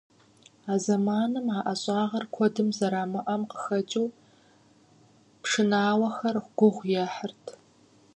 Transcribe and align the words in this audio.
А 0.71 0.73
зэманым 0.83 1.47
а 1.57 1.59
ӀэщӀагъэр 1.65 2.25
куэдым 2.33 2.69
зэрамыӀэм 2.77 3.41
къыхэкӀыу, 3.49 4.07
пшынауэхэр 5.41 6.35
гугъу 6.57 6.87
ехьырт. 7.05 7.43